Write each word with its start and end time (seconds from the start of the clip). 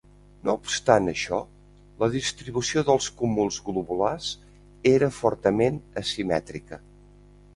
No 0.47 0.53
obstant 0.59 1.09
això, 1.11 1.37
la 2.03 2.07
distribució 2.13 2.83
dels 2.87 3.09
cúmuls 3.19 3.59
globulars 3.67 4.31
era 4.95 5.11
fortament 5.21 5.81
asimètrica. 6.05 6.81